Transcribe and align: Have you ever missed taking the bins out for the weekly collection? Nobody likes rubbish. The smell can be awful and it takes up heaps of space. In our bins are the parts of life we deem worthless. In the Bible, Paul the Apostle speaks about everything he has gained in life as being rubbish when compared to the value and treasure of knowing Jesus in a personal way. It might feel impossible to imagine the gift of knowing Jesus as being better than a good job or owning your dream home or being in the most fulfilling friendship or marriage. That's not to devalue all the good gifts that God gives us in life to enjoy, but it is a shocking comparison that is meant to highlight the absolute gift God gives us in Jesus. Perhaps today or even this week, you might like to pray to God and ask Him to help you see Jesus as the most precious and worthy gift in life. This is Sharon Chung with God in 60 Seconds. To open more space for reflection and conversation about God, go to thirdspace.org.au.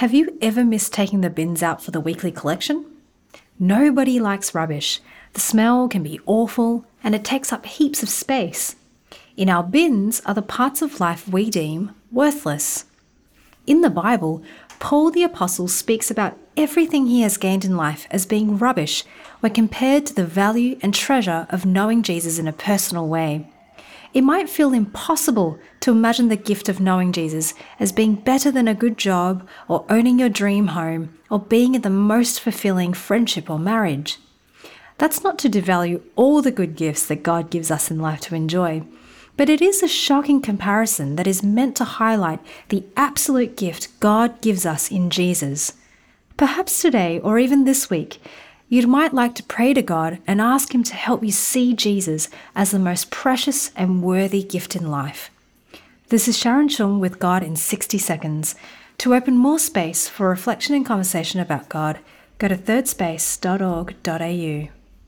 Have 0.00 0.14
you 0.14 0.38
ever 0.40 0.64
missed 0.64 0.94
taking 0.94 1.20
the 1.20 1.28
bins 1.28 1.62
out 1.62 1.82
for 1.82 1.90
the 1.90 2.00
weekly 2.00 2.32
collection? 2.32 2.86
Nobody 3.58 4.18
likes 4.18 4.54
rubbish. 4.54 4.98
The 5.34 5.40
smell 5.40 5.88
can 5.88 6.02
be 6.02 6.18
awful 6.24 6.86
and 7.04 7.14
it 7.14 7.22
takes 7.22 7.52
up 7.52 7.66
heaps 7.66 8.02
of 8.02 8.08
space. 8.08 8.76
In 9.36 9.50
our 9.50 9.62
bins 9.62 10.22
are 10.24 10.32
the 10.32 10.40
parts 10.40 10.80
of 10.80 11.00
life 11.00 11.28
we 11.28 11.50
deem 11.50 11.94
worthless. 12.10 12.86
In 13.66 13.82
the 13.82 13.90
Bible, 13.90 14.42
Paul 14.78 15.10
the 15.10 15.22
Apostle 15.22 15.68
speaks 15.68 16.10
about 16.10 16.38
everything 16.56 17.06
he 17.06 17.20
has 17.20 17.36
gained 17.36 17.66
in 17.66 17.76
life 17.76 18.06
as 18.10 18.24
being 18.24 18.56
rubbish 18.56 19.04
when 19.40 19.52
compared 19.52 20.06
to 20.06 20.14
the 20.14 20.24
value 20.24 20.78
and 20.80 20.94
treasure 20.94 21.46
of 21.50 21.66
knowing 21.66 22.02
Jesus 22.02 22.38
in 22.38 22.48
a 22.48 22.54
personal 22.54 23.06
way. 23.06 23.46
It 24.12 24.22
might 24.22 24.50
feel 24.50 24.72
impossible 24.72 25.58
to 25.80 25.92
imagine 25.92 26.28
the 26.28 26.36
gift 26.36 26.68
of 26.68 26.80
knowing 26.80 27.12
Jesus 27.12 27.54
as 27.78 27.92
being 27.92 28.16
better 28.16 28.50
than 28.50 28.66
a 28.66 28.74
good 28.74 28.98
job 28.98 29.48
or 29.68 29.84
owning 29.88 30.18
your 30.18 30.28
dream 30.28 30.68
home 30.68 31.16
or 31.30 31.38
being 31.38 31.76
in 31.76 31.82
the 31.82 31.90
most 31.90 32.40
fulfilling 32.40 32.92
friendship 32.92 33.48
or 33.48 33.58
marriage. 33.58 34.18
That's 34.98 35.22
not 35.22 35.38
to 35.40 35.48
devalue 35.48 36.02
all 36.16 36.42
the 36.42 36.50
good 36.50 36.74
gifts 36.74 37.06
that 37.06 37.22
God 37.22 37.50
gives 37.50 37.70
us 37.70 37.90
in 37.90 38.00
life 38.00 38.20
to 38.22 38.34
enjoy, 38.34 38.82
but 39.36 39.48
it 39.48 39.62
is 39.62 39.82
a 39.82 39.88
shocking 39.88 40.42
comparison 40.42 41.16
that 41.16 41.28
is 41.28 41.42
meant 41.42 41.76
to 41.76 41.84
highlight 41.84 42.40
the 42.68 42.84
absolute 42.96 43.56
gift 43.56 43.88
God 44.00 44.40
gives 44.42 44.66
us 44.66 44.90
in 44.90 45.08
Jesus. 45.08 45.74
Perhaps 46.36 46.82
today 46.82 47.20
or 47.20 47.38
even 47.38 47.64
this 47.64 47.88
week, 47.88 48.20
you 48.70 48.86
might 48.86 49.12
like 49.12 49.34
to 49.34 49.42
pray 49.42 49.74
to 49.74 49.82
God 49.82 50.20
and 50.28 50.40
ask 50.40 50.72
Him 50.72 50.84
to 50.84 50.94
help 50.94 51.24
you 51.24 51.32
see 51.32 51.74
Jesus 51.74 52.28
as 52.54 52.70
the 52.70 52.78
most 52.78 53.10
precious 53.10 53.72
and 53.74 54.00
worthy 54.00 54.44
gift 54.44 54.76
in 54.76 54.88
life. 54.90 55.28
This 56.08 56.28
is 56.28 56.38
Sharon 56.38 56.68
Chung 56.68 57.00
with 57.00 57.18
God 57.18 57.42
in 57.42 57.56
60 57.56 57.98
Seconds. 57.98 58.54
To 58.98 59.14
open 59.14 59.36
more 59.36 59.58
space 59.58 60.06
for 60.06 60.28
reflection 60.28 60.76
and 60.76 60.86
conversation 60.86 61.40
about 61.40 61.68
God, 61.68 61.98
go 62.38 62.46
to 62.46 62.56
thirdspace.org.au. 62.56 64.79